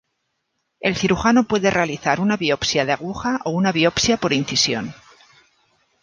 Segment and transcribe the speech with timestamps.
[0.79, 4.95] El cirujano puede realizar una biopsia de aguja o una biopsia por incisión.